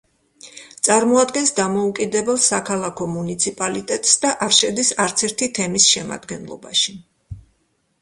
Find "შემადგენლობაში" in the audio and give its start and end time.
5.95-7.01